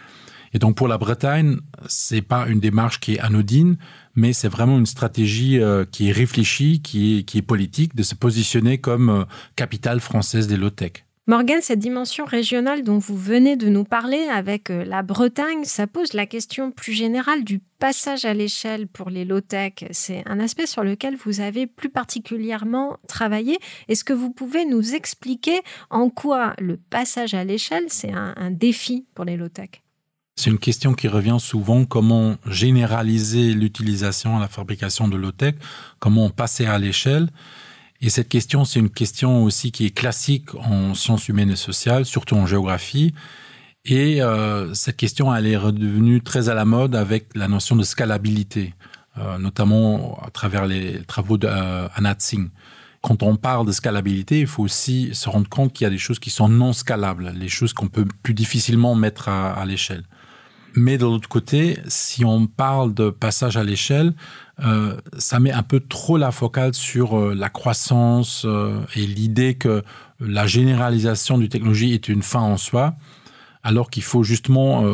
Et 0.54 0.58
donc 0.58 0.76
pour 0.76 0.88
la 0.88 0.98
Bretagne, 0.98 1.56
c'est 1.86 2.22
pas 2.22 2.46
une 2.46 2.60
démarche 2.60 3.00
qui 3.00 3.14
est 3.14 3.20
anodine, 3.20 3.76
mais 4.14 4.32
c'est 4.32 4.48
vraiment 4.48 4.78
une 4.78 4.86
stratégie 4.86 5.58
euh, 5.58 5.84
qui 5.90 6.08
est 6.08 6.12
réfléchie, 6.12 6.82
qui 6.82 7.24
est, 7.32 7.42
politique, 7.42 7.94
de 7.94 8.02
se 8.02 8.14
positionner 8.14 8.78
comme 8.78 9.08
euh, 9.08 9.24
capitale 9.56 10.00
française 10.00 10.48
des 10.48 10.56
low-tech. 10.56 11.04
Morgane, 11.28 11.62
cette 11.62 11.78
dimension 11.78 12.24
régionale 12.24 12.82
dont 12.82 12.98
vous 12.98 13.16
venez 13.16 13.54
de 13.54 13.68
nous 13.68 13.84
parler 13.84 14.24
avec 14.24 14.70
euh, 14.70 14.84
la 14.84 15.04
Bretagne, 15.04 15.62
ça 15.62 15.86
pose 15.86 16.14
la 16.14 16.26
question 16.26 16.72
plus 16.72 16.94
générale 16.94 17.44
du 17.44 17.60
passage 17.78 18.24
à 18.24 18.34
l'échelle 18.34 18.88
pour 18.88 19.08
les 19.08 19.24
low-tech. 19.24 19.74
C'est 19.92 20.24
un 20.26 20.40
aspect 20.40 20.66
sur 20.66 20.82
lequel 20.82 21.14
vous 21.14 21.40
avez 21.40 21.68
plus 21.68 21.90
particulièrement 21.90 22.96
travaillé. 23.06 23.60
Est-ce 23.86 24.02
que 24.02 24.12
vous 24.12 24.32
pouvez 24.32 24.64
nous 24.64 24.96
expliquer 24.96 25.60
en 25.90 26.10
quoi 26.10 26.54
le 26.58 26.76
passage 26.76 27.34
à 27.34 27.44
l'échelle, 27.44 27.84
c'est 27.86 28.12
un, 28.12 28.34
un 28.36 28.50
défi 28.50 29.06
pour 29.14 29.24
les 29.24 29.36
low-tech? 29.36 29.70
C'est 30.34 30.50
une 30.50 30.58
question 30.58 30.92
qui 30.92 31.06
revient 31.06 31.38
souvent, 31.38 31.84
comment 31.84 32.34
généraliser 32.46 33.54
l'utilisation 33.54 34.38
à 34.38 34.40
la 34.40 34.48
fabrication 34.48 35.06
de 35.06 35.16
low-tech, 35.16 35.54
comment 36.00 36.30
passer 36.30 36.66
à 36.66 36.80
l'échelle? 36.80 37.28
Et 38.02 38.10
cette 38.10 38.28
question, 38.28 38.64
c'est 38.64 38.80
une 38.80 38.90
question 38.90 39.44
aussi 39.44 39.70
qui 39.70 39.86
est 39.86 39.90
classique 39.90 40.56
en 40.56 40.92
sciences 40.94 41.28
humaines 41.28 41.50
et 41.50 41.56
sociales, 41.56 42.04
surtout 42.04 42.34
en 42.34 42.46
géographie. 42.46 43.14
Et 43.84 44.20
euh, 44.20 44.74
cette 44.74 44.96
question, 44.96 45.32
elle 45.32 45.46
est 45.46 45.56
redevenue 45.56 46.20
très 46.20 46.48
à 46.48 46.54
la 46.54 46.64
mode 46.64 46.96
avec 46.96 47.28
la 47.36 47.46
notion 47.46 47.76
de 47.76 47.84
scalabilité, 47.84 48.74
euh, 49.18 49.38
notamment 49.38 50.20
à 50.20 50.30
travers 50.30 50.66
les 50.66 51.02
travaux 51.04 51.38
d'Anat 51.38 51.90
euh, 52.10 52.14
Singh. 52.18 52.50
Quand 53.02 53.22
on 53.22 53.36
parle 53.36 53.66
de 53.66 53.72
scalabilité, 53.72 54.40
il 54.40 54.46
faut 54.48 54.64
aussi 54.64 55.10
se 55.12 55.28
rendre 55.28 55.48
compte 55.48 55.72
qu'il 55.72 55.84
y 55.84 55.86
a 55.86 55.90
des 55.90 55.98
choses 55.98 56.18
qui 56.18 56.30
sont 56.30 56.48
non 56.48 56.72
scalables, 56.72 57.32
les 57.36 57.48
choses 57.48 57.72
qu'on 57.72 57.88
peut 57.88 58.06
plus 58.24 58.34
difficilement 58.34 58.96
mettre 58.96 59.28
à, 59.28 59.52
à 59.52 59.64
l'échelle. 59.64 60.02
Mais 60.74 60.96
de 60.96 61.04
l'autre 61.04 61.28
côté, 61.28 61.78
si 61.86 62.24
on 62.24 62.46
parle 62.46 62.94
de 62.94 63.10
passage 63.10 63.56
à 63.56 63.64
l'échelle, 63.64 64.14
euh, 64.60 64.96
ça 65.18 65.40
met 65.40 65.52
un 65.52 65.62
peu 65.62 65.80
trop 65.80 66.16
la 66.16 66.30
focale 66.30 66.74
sur 66.74 67.18
euh, 67.18 67.34
la 67.34 67.48
croissance 67.48 68.44
euh, 68.44 68.80
et 68.94 69.06
l'idée 69.06 69.54
que 69.54 69.82
la 70.20 70.46
généralisation 70.46 71.36
du 71.36 71.48
technologie 71.48 71.92
est 71.94 72.08
une 72.08 72.22
fin 72.22 72.40
en 72.40 72.56
soi, 72.56 72.94
alors 73.64 73.90
qu'il 73.90 74.02
faut 74.02 74.22
justement 74.22 74.84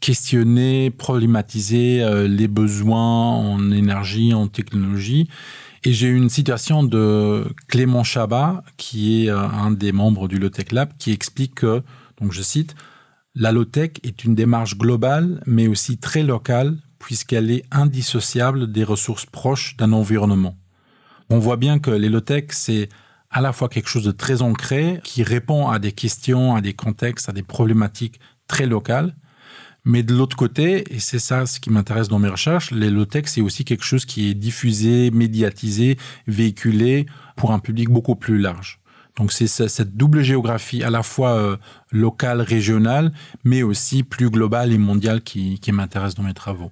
questionner, 0.00 0.90
problématiser 0.90 2.04
les 2.28 2.48
besoins 2.48 3.28
en 3.28 3.70
énergie, 3.70 4.34
en 4.34 4.46
technologie. 4.46 5.28
Et 5.84 5.92
j'ai 5.92 6.08
eu 6.08 6.16
une 6.16 6.28
citation 6.28 6.82
de 6.82 7.44
Clément 7.68 8.04
Chabat, 8.04 8.62
qui 8.76 9.26
est 9.26 9.30
un 9.30 9.70
des 9.72 9.90
membres 9.92 10.28
du 10.28 10.38
Lotech 10.38 10.72
Lab, 10.72 10.90
qui 10.98 11.12
explique 11.12 11.56
que, 11.56 11.82
donc 12.20 12.32
je 12.32 12.42
cite, 12.42 12.76
la 13.38 13.52
low-tech 13.52 13.92
est 14.02 14.24
une 14.24 14.34
démarche 14.34 14.76
globale, 14.76 15.40
mais 15.46 15.68
aussi 15.68 15.96
très 15.96 16.24
locale, 16.24 16.76
puisqu'elle 16.98 17.52
est 17.52 17.64
indissociable 17.70 18.72
des 18.72 18.82
ressources 18.82 19.26
proches 19.26 19.76
d'un 19.76 19.92
environnement. 19.92 20.56
On 21.30 21.38
voit 21.38 21.56
bien 21.56 21.78
que 21.78 21.92
low-tech, 21.92 22.46
c'est 22.50 22.88
à 23.30 23.40
la 23.40 23.52
fois 23.52 23.68
quelque 23.68 23.88
chose 23.88 24.02
de 24.02 24.10
très 24.10 24.42
ancré, 24.42 25.00
qui 25.04 25.22
répond 25.22 25.68
à 25.68 25.78
des 25.78 25.92
questions, 25.92 26.56
à 26.56 26.60
des 26.60 26.72
contextes, 26.74 27.28
à 27.28 27.32
des 27.32 27.44
problématiques 27.44 28.18
très 28.48 28.66
locales, 28.66 29.14
mais 29.84 30.02
de 30.02 30.16
l'autre 30.16 30.36
côté, 30.36 30.92
et 30.92 30.98
c'est 30.98 31.20
ça 31.20 31.46
ce 31.46 31.60
qui 31.60 31.70
m'intéresse 31.70 32.08
dans 32.08 32.18
mes 32.18 32.28
recherches, 32.28 32.72
les 32.72 32.90
low-tech, 32.90 33.26
c'est 33.26 33.40
aussi 33.40 33.64
quelque 33.64 33.84
chose 33.84 34.04
qui 34.04 34.30
est 34.30 34.34
diffusé, 34.34 35.12
médiatisé, 35.12 35.96
véhiculé 36.26 37.06
pour 37.36 37.52
un 37.52 37.60
public 37.60 37.88
beaucoup 37.88 38.16
plus 38.16 38.38
large. 38.38 38.80
Donc 39.18 39.32
c'est 39.32 39.48
cette 39.48 39.96
double 39.96 40.22
géographie 40.22 40.84
à 40.84 40.90
la 40.90 41.02
fois 41.02 41.30
euh, 41.30 41.56
locale, 41.90 42.40
régionale, 42.40 43.12
mais 43.44 43.62
aussi 43.62 44.04
plus 44.04 44.30
globale 44.30 44.72
et 44.72 44.78
mondiale 44.78 45.22
qui, 45.22 45.60
m'intéresse 45.72 46.14
dans 46.14 46.22
mes 46.22 46.34
travaux. 46.34 46.70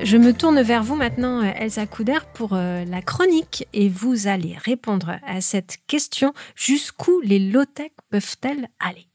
Je 0.00 0.18
me 0.18 0.32
tourne 0.32 0.60
vers 0.60 0.82
vous 0.82 0.96
maintenant, 0.96 1.42
euh, 1.42 1.50
Elsa 1.56 1.86
Couder, 1.86 2.18
pour 2.34 2.50
euh, 2.52 2.84
la 2.84 3.00
chronique 3.00 3.66
et 3.72 3.88
vous 3.88 4.26
allez 4.26 4.54
répondre 4.62 5.12
à 5.26 5.40
cette 5.40 5.78
question 5.86 6.34
jusqu'où 6.54 7.22
les 7.22 7.38
low-tech 7.38 7.92
peuvent-elles 8.10 8.68
aller? 8.80 9.06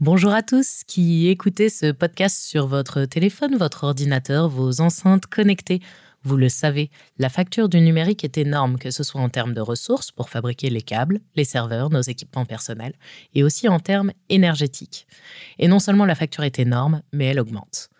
Bonjour 0.00 0.32
à 0.32 0.42
tous 0.42 0.82
qui 0.86 1.28
écoutez 1.28 1.68
ce 1.68 1.92
podcast 1.92 2.42
sur 2.42 2.66
votre 2.66 3.04
téléphone, 3.04 3.58
votre 3.58 3.84
ordinateur, 3.84 4.48
vos 4.48 4.80
enceintes 4.80 5.26
connectées. 5.26 5.82
Vous 6.22 6.38
le 6.38 6.48
savez, 6.48 6.90
la 7.18 7.28
facture 7.28 7.68
du 7.68 7.82
numérique 7.82 8.24
est 8.24 8.38
énorme, 8.38 8.78
que 8.78 8.90
ce 8.90 9.02
soit 9.02 9.20
en 9.20 9.28
termes 9.28 9.52
de 9.52 9.60
ressources 9.60 10.10
pour 10.10 10.30
fabriquer 10.30 10.70
les 10.70 10.80
câbles, 10.80 11.20
les 11.36 11.44
serveurs, 11.44 11.90
nos 11.90 12.00
équipements 12.00 12.46
personnels, 12.46 12.94
et 13.34 13.44
aussi 13.44 13.68
en 13.68 13.78
termes 13.78 14.12
énergétiques. 14.30 15.06
Et 15.58 15.68
non 15.68 15.78
seulement 15.78 16.06
la 16.06 16.14
facture 16.14 16.44
est 16.44 16.58
énorme, 16.58 17.02
mais 17.12 17.26
elle 17.26 17.40
augmente. 17.40 17.90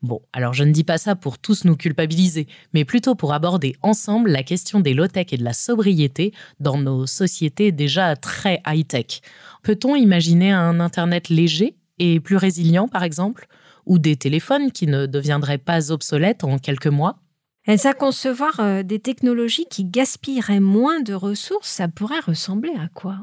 Bon, 0.00 0.22
alors 0.32 0.54
je 0.54 0.62
ne 0.62 0.70
dis 0.70 0.84
pas 0.84 0.96
ça 0.96 1.16
pour 1.16 1.38
tous 1.38 1.64
nous 1.64 1.74
culpabiliser, 1.74 2.46
mais 2.72 2.84
plutôt 2.84 3.16
pour 3.16 3.32
aborder 3.32 3.74
ensemble 3.82 4.30
la 4.30 4.44
question 4.44 4.78
des 4.78 4.94
low-tech 4.94 5.26
et 5.32 5.36
de 5.36 5.42
la 5.42 5.52
sobriété 5.52 6.32
dans 6.60 6.78
nos 6.78 7.04
sociétés 7.06 7.72
déjà 7.72 8.14
très 8.14 8.62
high-tech. 8.64 9.22
Peut-on 9.68 9.96
imaginer 9.96 10.50
un 10.50 10.80
Internet 10.80 11.28
léger 11.28 11.76
et 11.98 12.20
plus 12.20 12.38
résilient, 12.38 12.88
par 12.88 13.02
exemple, 13.02 13.48
ou 13.84 13.98
des 13.98 14.16
téléphones 14.16 14.72
qui 14.72 14.86
ne 14.86 15.04
deviendraient 15.04 15.58
pas 15.58 15.92
obsolètes 15.92 16.42
en 16.42 16.56
quelques 16.56 16.86
mois? 16.86 17.18
Est-ce 17.66 17.86
à 17.86 17.92
concevoir 17.92 18.60
euh, 18.60 18.82
des 18.82 18.98
technologies 18.98 19.66
qui 19.68 19.84
gaspilleraient 19.84 20.60
moins 20.60 21.02
de 21.02 21.12
ressources, 21.12 21.68
ça 21.68 21.86
pourrait 21.86 22.20
ressembler 22.20 22.72
à 22.80 22.88
quoi? 22.88 23.18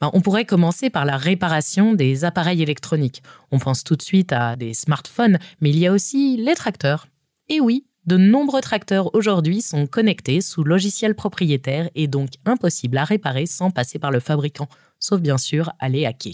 Ben, 0.00 0.10
on 0.14 0.20
pourrait 0.20 0.46
commencer 0.46 0.90
par 0.90 1.04
la 1.04 1.16
réparation 1.16 1.94
des 1.94 2.24
appareils 2.24 2.60
électroniques. 2.60 3.22
On 3.52 3.60
pense 3.60 3.84
tout 3.84 3.94
de 3.94 4.02
suite 4.02 4.32
à 4.32 4.56
des 4.56 4.74
smartphones, 4.74 5.38
mais 5.60 5.70
il 5.70 5.78
y 5.78 5.86
a 5.86 5.92
aussi 5.92 6.38
les 6.38 6.56
tracteurs. 6.56 7.06
Et 7.48 7.60
oui, 7.60 7.86
de 8.08 8.16
nombreux 8.16 8.62
tracteurs 8.62 9.14
aujourd'hui 9.14 9.60
sont 9.60 9.86
connectés 9.86 10.40
sous 10.40 10.64
logiciel 10.64 11.14
propriétaire 11.14 11.90
et 11.94 12.06
donc 12.06 12.30
impossible 12.46 12.96
à 12.96 13.04
réparer 13.04 13.44
sans 13.44 13.70
passer 13.70 13.98
par 13.98 14.10
le 14.10 14.18
fabricant, 14.18 14.66
sauf 14.98 15.20
bien 15.20 15.36
sûr 15.36 15.72
aller 15.78 16.06
à 16.06 16.14
quai. 16.14 16.32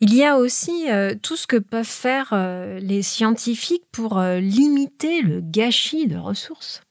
Il 0.00 0.12
y 0.12 0.24
a 0.24 0.36
aussi 0.36 0.90
euh, 0.90 1.14
tout 1.22 1.36
ce 1.36 1.46
que 1.46 1.56
peuvent 1.56 1.84
faire 1.84 2.30
euh, 2.32 2.80
les 2.80 3.02
scientifiques 3.02 3.86
pour 3.92 4.18
euh, 4.18 4.40
limiter 4.40 5.22
le 5.22 5.40
gâchis 5.40 6.08
de 6.08 6.16
ressources. 6.16 6.82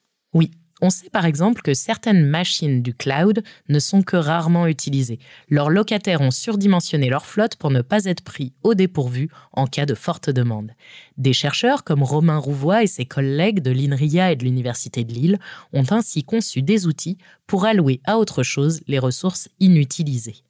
On 0.82 0.90
sait 0.90 1.10
par 1.10 1.26
exemple 1.26 1.62
que 1.62 1.74
certaines 1.74 2.26
machines 2.26 2.82
du 2.82 2.94
cloud 2.94 3.44
ne 3.70 3.80
sont 3.80 4.02
que 4.02 4.18
rarement 4.18 4.68
utilisées. 4.68 5.20
Leurs 5.50 5.70
locataires 5.70 6.20
ont 6.20 6.32
surdimensionné 6.32 7.10
leur 7.10 7.26
flotte 7.26 7.56
pour 7.56 7.72
ne 7.72 7.82
pas 7.82 8.06
être 8.06 8.24
pris 8.24 8.52
au 8.62 8.74
dépourvu 8.74 9.30
en 9.54 9.68
cas 9.68 9.86
de 9.86 9.96
forte 9.96 10.30
demande. 10.30 10.72
Des 11.18 11.32
chercheurs 11.32 11.86
comme 11.86 12.04
Romain 12.04 12.38
Rouvois 12.38 12.84
et 12.84 12.88
ses 12.88 13.06
collègues 13.06 13.62
de 13.62 13.72
l'INRIA 13.72 14.34
et 14.34 14.36
de 14.36 14.44
l'Université 14.44 15.06
de 15.06 15.14
Lille 15.14 15.40
ont 15.72 15.86
ainsi 15.92 16.26
conçu 16.26 16.62
des 16.62 16.88
outils 16.88 17.18
pour 17.48 17.66
allouer 17.66 18.02
à 18.04 18.18
autre 18.18 18.44
chose 18.44 18.82
les 18.88 19.00
ressources 19.00 19.48
inutilisées. 19.62 20.44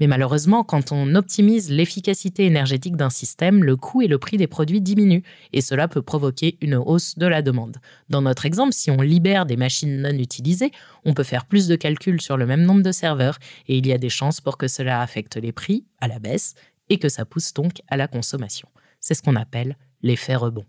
Mais 0.00 0.06
malheureusement, 0.06 0.64
quand 0.64 0.92
on 0.92 1.14
optimise 1.14 1.70
l'efficacité 1.70 2.46
énergétique 2.46 2.96
d'un 2.96 3.10
système, 3.10 3.64
le 3.64 3.76
coût 3.76 4.02
et 4.02 4.08
le 4.08 4.18
prix 4.18 4.36
des 4.36 4.46
produits 4.46 4.80
diminuent, 4.80 5.22
et 5.52 5.60
cela 5.60 5.88
peut 5.88 6.02
provoquer 6.02 6.58
une 6.60 6.76
hausse 6.76 7.18
de 7.18 7.26
la 7.26 7.42
demande. 7.42 7.76
Dans 8.08 8.22
notre 8.22 8.46
exemple, 8.46 8.72
si 8.72 8.90
on 8.90 9.00
libère 9.00 9.46
des 9.46 9.56
machines 9.56 10.00
non 10.02 10.10
utilisées, 10.10 10.72
on 11.04 11.14
peut 11.14 11.22
faire 11.22 11.46
plus 11.46 11.68
de 11.68 11.76
calculs 11.76 12.20
sur 12.20 12.36
le 12.36 12.46
même 12.46 12.62
nombre 12.62 12.82
de 12.82 12.92
serveurs, 12.92 13.38
et 13.68 13.76
il 13.76 13.86
y 13.86 13.92
a 13.92 13.98
des 13.98 14.10
chances 14.10 14.40
pour 14.40 14.58
que 14.58 14.68
cela 14.68 15.00
affecte 15.00 15.36
les 15.36 15.52
prix 15.52 15.84
à 16.00 16.08
la 16.08 16.18
baisse, 16.18 16.54
et 16.88 16.98
que 16.98 17.08
ça 17.08 17.24
pousse 17.24 17.54
donc 17.54 17.80
à 17.88 17.96
la 17.96 18.08
consommation. 18.08 18.68
C'est 19.00 19.14
ce 19.14 19.22
qu'on 19.22 19.36
appelle 19.36 19.76
l'effet 20.02 20.36
rebond. 20.36 20.66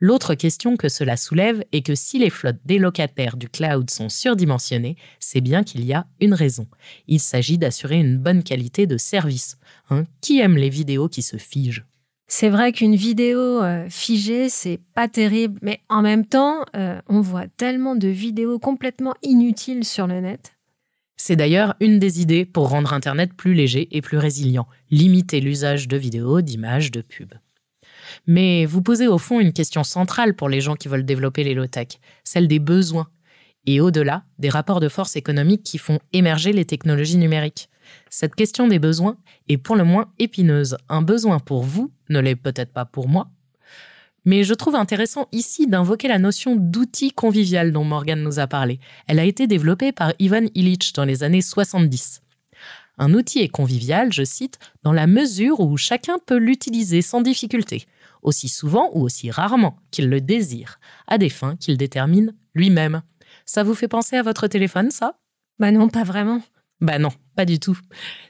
L'autre 0.00 0.34
question 0.34 0.76
que 0.76 0.88
cela 0.88 1.16
soulève 1.16 1.64
est 1.72 1.82
que 1.82 1.94
si 1.94 2.18
les 2.18 2.30
flottes 2.30 2.60
des 2.64 2.78
locataires 2.78 3.36
du 3.36 3.48
cloud 3.48 3.88
sont 3.90 4.08
surdimensionnées, 4.08 4.96
c'est 5.20 5.40
bien 5.40 5.62
qu'il 5.62 5.84
y 5.84 5.92
a 5.92 6.06
une 6.20 6.34
raison. 6.34 6.66
Il 7.06 7.20
s'agit 7.20 7.58
d'assurer 7.58 7.98
une 7.98 8.18
bonne 8.18 8.42
qualité 8.42 8.86
de 8.86 8.96
service. 8.96 9.56
Hein. 9.90 10.04
qui 10.20 10.40
aime 10.40 10.56
les 10.56 10.70
vidéos 10.70 11.08
qui 11.08 11.22
se 11.22 11.36
figent? 11.36 11.84
C'est 12.28 12.48
vrai 12.48 12.72
qu'une 12.72 12.96
vidéo 12.96 13.62
euh, 13.62 13.86
figée, 13.90 14.48
c'est 14.48 14.80
pas 14.94 15.06
terrible, 15.06 15.58
mais 15.60 15.80
en 15.90 16.00
même 16.00 16.24
temps, 16.24 16.64
euh, 16.74 16.98
on 17.06 17.20
voit 17.20 17.46
tellement 17.46 17.94
de 17.94 18.08
vidéos 18.08 18.58
complètement 18.58 19.14
inutiles 19.22 19.84
sur 19.84 20.06
le 20.06 20.20
net. 20.20 20.54
C'est 21.16 21.36
d'ailleurs 21.36 21.74
une 21.80 21.98
des 21.98 22.22
idées 22.22 22.46
pour 22.46 22.70
rendre 22.70 22.94
Internet 22.94 23.34
plus 23.34 23.52
léger 23.52 23.86
et 23.90 24.00
plus 24.00 24.16
résilient, 24.16 24.66
limiter 24.90 25.40
l'usage 25.40 25.88
de 25.88 25.96
vidéos, 25.96 26.40
d'images, 26.40 26.90
de 26.90 27.02
pubs. 27.02 27.34
Mais 28.26 28.66
vous 28.66 28.82
posez 28.82 29.08
au 29.08 29.18
fond 29.18 29.40
une 29.40 29.52
question 29.52 29.84
centrale 29.84 30.34
pour 30.34 30.48
les 30.48 30.60
gens 30.60 30.76
qui 30.76 30.88
veulent 30.88 31.04
développer 31.04 31.44
les 31.44 31.54
low-tech, 31.54 31.88
celle 32.24 32.48
des 32.48 32.58
besoins. 32.58 33.08
Et 33.66 33.80
au-delà, 33.80 34.24
des 34.38 34.48
rapports 34.48 34.80
de 34.80 34.88
force 34.88 35.16
économiques 35.16 35.62
qui 35.62 35.78
font 35.78 36.00
émerger 36.12 36.52
les 36.52 36.64
technologies 36.64 37.18
numériques. 37.18 37.68
Cette 38.10 38.34
question 38.34 38.68
des 38.68 38.78
besoins 38.78 39.16
est 39.48 39.58
pour 39.58 39.76
le 39.76 39.84
moins 39.84 40.12
épineuse. 40.18 40.76
Un 40.88 41.02
besoin 41.02 41.38
pour 41.38 41.62
vous 41.62 41.92
ne 42.08 42.20
l'est 42.20 42.36
peut-être 42.36 42.72
pas 42.72 42.84
pour 42.84 43.08
moi. 43.08 43.28
Mais 44.24 44.44
je 44.44 44.54
trouve 44.54 44.76
intéressant 44.76 45.28
ici 45.32 45.66
d'invoquer 45.66 46.08
la 46.08 46.18
notion 46.18 46.54
d'outil 46.56 47.10
convivial 47.10 47.72
dont 47.72 47.84
Morgan 47.84 48.22
nous 48.22 48.38
a 48.38 48.46
parlé. 48.46 48.78
Elle 49.08 49.18
a 49.18 49.24
été 49.24 49.46
développée 49.46 49.90
par 49.92 50.12
Ivan 50.18 50.46
Illich 50.54 50.92
dans 50.92 51.04
les 51.04 51.24
années 51.24 51.42
70. 51.42 52.22
Un 52.98 53.14
outil 53.14 53.40
est 53.40 53.48
convivial, 53.48 54.12
je 54.12 54.22
cite, 54.22 54.58
dans 54.84 54.92
la 54.92 55.06
mesure 55.06 55.60
où 55.60 55.76
chacun 55.76 56.18
peut 56.24 56.36
l'utiliser 56.36 57.02
sans 57.02 57.20
difficulté, 57.20 57.86
aussi 58.22 58.48
souvent 58.48 58.90
ou 58.94 59.02
aussi 59.02 59.30
rarement 59.30 59.76
qu'il 59.90 60.08
le 60.08 60.20
désire, 60.20 60.78
à 61.06 61.18
des 61.18 61.28
fins 61.28 61.56
qu'il 61.56 61.76
détermine 61.76 62.34
lui-même. 62.54 63.02
Ça 63.44 63.62
vous 63.62 63.74
fait 63.74 63.88
penser 63.88 64.16
à 64.16 64.22
votre 64.22 64.46
téléphone, 64.46 64.90
ça? 64.90 65.18
Bah 65.58 65.70
non, 65.70 65.88
pas 65.88 66.04
vraiment. 66.04 66.42
Bah 66.80 66.98
non, 66.98 67.10
pas 67.36 67.44
du 67.44 67.60
tout. 67.60 67.78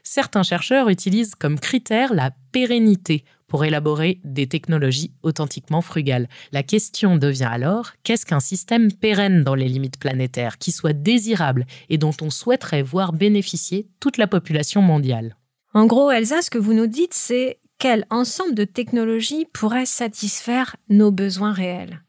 Certains 0.03 0.43
chercheurs 0.43 0.89
utilisent 0.89 1.35
comme 1.35 1.59
critère 1.59 2.13
la 2.13 2.31
pérennité 2.51 3.23
pour 3.47 3.65
élaborer 3.65 4.19
des 4.23 4.47
technologies 4.47 5.13
authentiquement 5.21 5.81
frugales. 5.81 6.27
La 6.51 6.63
question 6.63 7.17
devient 7.17 7.49
alors, 7.51 7.91
qu'est-ce 8.03 8.25
qu'un 8.25 8.39
système 8.39 8.91
pérenne 8.91 9.43
dans 9.43 9.55
les 9.55 9.69
limites 9.69 9.99
planétaires, 9.99 10.57
qui 10.57 10.71
soit 10.71 10.93
désirable 10.93 11.65
et 11.89 11.97
dont 11.97 12.13
on 12.21 12.29
souhaiterait 12.29 12.81
voir 12.81 13.13
bénéficier 13.13 13.87
toute 13.99 14.17
la 14.17 14.27
population 14.27 14.81
mondiale? 14.81 15.35
En 15.75 15.85
gros, 15.85 16.11
Elsa, 16.11 16.41
ce 16.41 16.51
que 16.51 16.57
vous 16.59 16.73
nous 16.73 16.87
dites, 16.87 17.13
c'est 17.13 17.59
quel 17.83 18.05
ensemble 18.09 18.55
de 18.55 18.63
technologies 18.63 19.45
pourrait 19.51 19.85
satisfaire 19.85 20.77
nos 20.87 21.11
besoins 21.11 21.51
réels? 21.51 22.01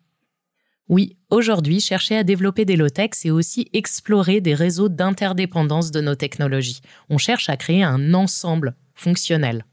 Oui, 0.88 1.16
aujourd'hui, 1.30 1.80
chercher 1.80 2.16
à 2.16 2.22
développer 2.22 2.64
des 2.64 2.76
low-tech, 2.76 3.10
c'est 3.14 3.30
aussi 3.30 3.70
explorer 3.72 4.40
des 4.40 4.54
réseaux 4.54 4.88
d'interdépendance 4.88 5.90
de 5.90 6.00
nos 6.00 6.14
technologies. 6.14 6.80
On 7.10 7.18
cherche 7.18 7.48
à 7.48 7.56
créer 7.56 7.82
un 7.82 8.14
ensemble 8.14 8.76
fonctionnel. 8.94 9.64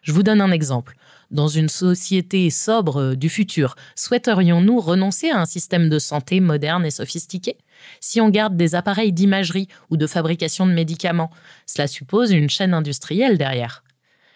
Je 0.00 0.12
vous 0.12 0.22
donne 0.22 0.40
un 0.40 0.52
exemple. 0.52 0.96
Dans 1.30 1.48
une 1.48 1.68
société 1.68 2.48
sobre 2.48 3.14
du 3.14 3.28
futur, 3.28 3.76
souhaiterions-nous 3.94 4.80
renoncer 4.80 5.28
à 5.28 5.38
un 5.38 5.44
système 5.44 5.90
de 5.90 5.98
santé 5.98 6.40
moderne 6.40 6.86
et 6.86 6.90
sophistiqué? 6.90 7.58
Si 8.00 8.22
on 8.22 8.30
garde 8.30 8.56
des 8.56 8.74
appareils 8.74 9.12
d'imagerie 9.12 9.68
ou 9.90 9.98
de 9.98 10.06
fabrication 10.06 10.66
de 10.66 10.72
médicaments, 10.72 11.30
cela 11.66 11.88
suppose 11.88 12.32
une 12.32 12.48
chaîne 12.48 12.72
industrielle 12.72 13.36
derrière. 13.36 13.82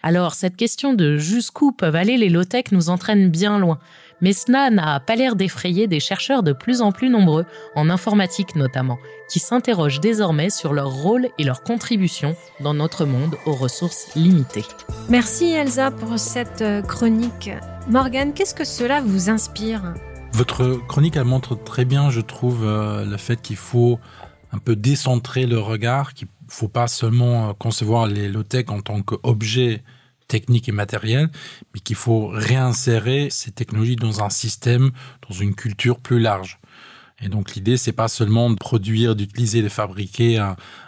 Alors, 0.03 0.35
cette 0.35 0.57
question 0.57 0.95
de 0.95 1.19
jusqu'où 1.19 1.73
peuvent 1.73 1.97
aller 1.97 2.17
les 2.17 2.31
low-tech 2.31 2.73
nous 2.73 2.89
entraîne 2.89 3.29
bien 3.29 3.59
loin. 3.59 3.79
Mais 4.23 4.33
cela 4.33 4.71
n'a 4.71 5.01
pas 5.01 5.17
l'air 5.17 5.37
d'effrayer 5.37 5.87
des 5.87 6.01
chercheurs 6.01 6.43
de 6.43 6.53
plus 6.53 6.81
en 6.81 6.93
plus 6.93 7.09
nombreux, 7.09 7.47
en 7.75 7.89
informatique 7.91 8.55
notamment, 8.55 8.99
qui 9.31 9.39
s'interrogent 9.39 10.01
désormais 10.01 10.51
sur 10.51 10.73
leur 10.73 10.91
rôle 10.91 11.29
et 11.39 11.45
leur 11.45 11.63
contribution 11.63 12.35
dans 12.61 12.75
notre 12.75 13.05
monde 13.05 13.37
aux 13.47 13.55
ressources 13.55 14.15
limitées. 14.15 14.65
Merci 15.09 15.53
Elsa 15.53 15.91
pour 15.91 16.19
cette 16.19 16.63
euh, 16.63 16.83
chronique. 16.83 17.51
Morgane, 17.89 18.35
qu'est-ce 18.35 18.55
que 18.55 18.65
cela 18.65 19.01
vous 19.01 19.31
inspire? 19.31 19.95
Votre 20.33 20.81
chronique, 20.87 21.17
elle 21.17 21.25
montre 21.25 21.57
très 21.63 21.85
bien, 21.85 22.11
je 22.11 22.21
trouve, 22.21 22.65
euh, 22.65 23.05
le 23.05 23.17
fait 23.17 23.41
qu'il 23.41 23.57
faut 23.57 23.99
un 24.53 24.59
peu 24.59 24.77
décentrer 24.77 25.47
le 25.47 25.59
regard, 25.59 26.15
qu'il 26.15 26.29
ne 26.29 26.40
faut 26.51 26.69
pas 26.69 26.89
seulement 26.89 27.51
euh, 27.51 27.53
concevoir 27.53 28.07
les 28.07 28.29
low-tech 28.29 28.67
en 28.69 28.81
tant 28.81 29.03
qu'objet 29.03 29.83
technique 30.29 30.69
et 30.69 30.73
matériel, 30.73 31.29
mais 31.75 31.81
qu'il 31.81 31.97
faut 31.97 32.29
réinsérer 32.29 33.29
ces 33.31 33.51
technologies 33.51 33.97
dans 33.97 34.23
un 34.23 34.31
système, 34.31 34.91
dans 35.29 35.35
une 35.35 35.55
culture 35.55 35.99
plus 35.99 36.21
large. 36.21 36.61
Et 37.23 37.29
donc 37.29 37.55
l'idée, 37.55 37.77
c'est 37.77 37.93
pas 37.93 38.09
seulement 38.09 38.49
de 38.51 38.57
produire, 38.57 39.15
d'utiliser, 39.15 39.63
de 39.63 39.69
fabriquer 39.69 40.39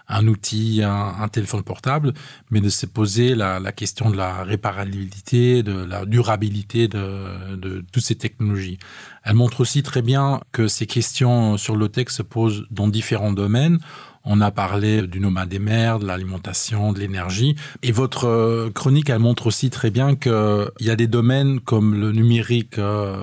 un, 0.08 0.26
outil, 0.26 0.80
un, 0.82 1.28
téléphone 1.28 1.62
portable, 1.62 2.14
mais 2.50 2.60
de 2.60 2.70
se 2.70 2.86
poser 2.86 3.34
la, 3.34 3.60
question 3.72 4.10
de 4.10 4.16
la 4.16 4.42
réparabilité, 4.42 5.62
de 5.62 5.84
la 5.84 6.06
durabilité 6.06 6.88
de, 6.88 7.84
toutes 7.92 8.02
ces 8.02 8.14
technologies. 8.14 8.78
Elle 9.24 9.34
montre 9.34 9.60
aussi 9.60 9.82
très 9.82 10.00
bien 10.00 10.40
que 10.52 10.68
ces 10.68 10.86
questions 10.86 11.58
sur 11.58 11.76
l'OTEC 11.76 12.08
se 12.08 12.22
posent 12.22 12.66
dans 12.70 12.88
différents 12.88 13.32
domaines. 13.32 13.78
On 14.24 14.40
a 14.40 14.52
parlé 14.52 15.06
du 15.06 15.18
nomade 15.18 15.48
des 15.48 15.58
mers, 15.58 15.98
de 15.98 16.06
l'alimentation, 16.06 16.92
de 16.92 17.00
l'énergie. 17.00 17.56
Et 17.82 17.90
votre 17.90 18.26
euh, 18.26 18.70
chronique, 18.70 19.10
elle 19.10 19.18
montre 19.18 19.48
aussi 19.48 19.68
très 19.68 19.90
bien 19.90 20.14
qu'il 20.14 20.70
y 20.80 20.90
a 20.90 20.96
des 20.96 21.08
domaines 21.08 21.58
comme 21.58 21.94
le 21.94 22.12
numérique, 22.12 22.78
euh, 22.78 23.16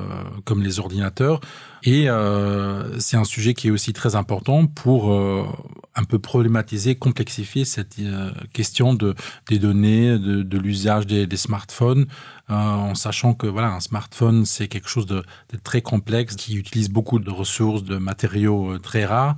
comme 0.44 0.62
les 0.62 0.80
ordinateurs. 0.80 1.40
Et 1.84 2.10
euh, 2.10 3.00
c'est 3.00 3.16
un 3.16 3.24
sujet 3.24 3.54
qui 3.54 3.70
est 3.70 3.72
aussi 3.72 3.94
très 3.94 4.16
important 4.16 4.68
pour 4.68 5.16
un 5.96 6.04
peu 6.04 6.20
problématiser, 6.20 6.96
complexifier 6.96 7.64
cette 7.64 7.96
question 8.52 8.94
de, 8.94 9.16
des 9.48 9.60
données, 9.60 10.20
de, 10.20 10.58
l'usage 10.58 11.08
des, 11.08 11.38
smartphones, 11.38 12.08
en 12.50 12.96
sachant 12.96 13.34
que 13.34 13.48
voilà, 13.48 13.70
un 13.70 13.80
smartphone, 13.80 14.46
c'est 14.46 14.68
quelque 14.68 14.90
chose 14.90 15.06
de 15.06 15.24
très 15.64 15.82
complexe 15.82 16.36
qui 16.36 16.58
utilise 16.58 16.90
beaucoup 16.90 17.18
de 17.18 17.32
ressources, 17.32 17.86
de 17.86 17.96
matériaux 17.96 18.78
très 18.80 19.06
rares. 19.06 19.38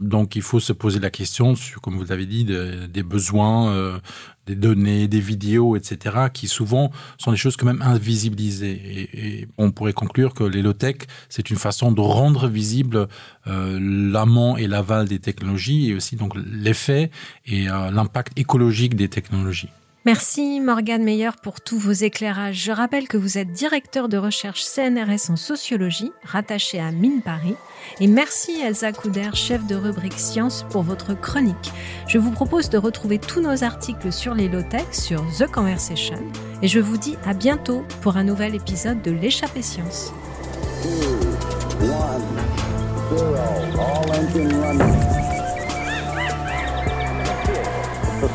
Donc 0.00 0.34
il 0.34 0.42
faut 0.42 0.60
se 0.60 0.72
poser 0.72 0.98
la 0.98 1.10
question, 1.10 1.54
comme 1.82 1.98
vous 1.98 2.06
l'avez 2.06 2.24
dit, 2.24 2.44
de, 2.44 2.86
des 2.86 3.02
besoins, 3.02 3.70
euh, 3.70 3.98
des 4.46 4.54
données, 4.54 5.08
des 5.08 5.20
vidéos, 5.20 5.76
etc., 5.76 6.28
qui 6.32 6.48
souvent 6.48 6.90
sont 7.18 7.30
des 7.30 7.36
choses 7.36 7.56
quand 7.56 7.66
même 7.66 7.82
invisibilisées. 7.82 9.08
Et, 9.12 9.48
on 9.58 9.70
pourrait 9.70 9.92
conclure 9.92 10.32
que 10.32 10.44
les 10.44 10.62
low-tech, 10.62 10.96
c'est 11.28 11.50
une 11.50 11.58
façon 11.58 11.92
de 11.92 12.00
rendre 12.00 12.48
visible 12.48 13.08
euh, 13.46 13.78
l'amont 13.80 14.56
et 14.56 14.66
l'aval 14.66 15.06
des 15.06 15.18
technologies 15.18 15.90
et 15.90 15.94
aussi 15.94 16.16
donc 16.16 16.32
l'effet 16.34 17.10
et 17.44 17.68
euh, 17.68 17.90
l'impact 17.90 18.38
écologique 18.38 18.94
des 18.94 19.08
technologies. 19.08 19.68
Merci 20.06 20.60
Morgane 20.60 21.02
Meyer 21.02 21.32
pour 21.42 21.60
tous 21.60 21.78
vos 21.78 21.92
éclairages. 21.92 22.56
Je 22.56 22.72
rappelle 22.72 23.06
que 23.06 23.18
vous 23.18 23.36
êtes 23.36 23.52
directeur 23.52 24.08
de 24.08 24.16
recherche 24.16 24.62
CNRS 24.62 25.30
en 25.30 25.36
sociologie, 25.36 26.10
rattaché 26.24 26.80
à 26.80 26.90
Mine 26.90 27.20
Paris. 27.20 27.54
Et 28.00 28.06
merci 28.06 28.58
Elsa 28.62 28.92
Couder, 28.92 29.28
chef 29.34 29.66
de 29.66 29.74
rubrique 29.74 30.18
Science, 30.18 30.64
pour 30.70 30.84
votre 30.84 31.12
chronique. 31.12 31.72
Je 32.08 32.16
vous 32.16 32.30
propose 32.30 32.70
de 32.70 32.78
retrouver 32.78 33.18
tous 33.18 33.42
nos 33.42 33.62
articles 33.62 34.10
sur 34.10 34.34
les 34.34 34.48
low-tech 34.48 34.86
sur 34.92 35.22
The 35.38 35.46
Conversation. 35.46 36.18
Et 36.62 36.68
je 36.68 36.80
vous 36.80 36.96
dis 36.96 37.16
à 37.26 37.34
bientôt 37.34 37.84
pour 38.00 38.16
un 38.16 38.24
nouvel 38.24 38.54
épisode 38.54 39.02
de 39.02 39.10
l'échappée 39.10 39.60
science. 39.60 40.14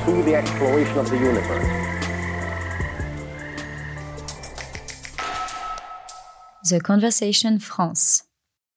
Pursue 0.05 0.23
the 0.23 0.35
exploration 0.35 0.97
of 0.99 1.09
the 1.09 1.17
universe. 1.17 1.65
The 6.69 6.79
Conversation 6.79 7.59
France. 7.59 8.23